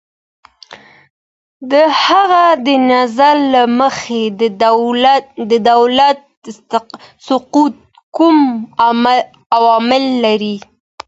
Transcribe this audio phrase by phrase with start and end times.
[1.71, 1.73] د
[2.05, 4.23] هغه د نظر له مخې،
[5.51, 6.19] د دولت
[7.27, 7.75] سقوط
[8.17, 8.37] کوم
[9.55, 10.55] عوامل لري؟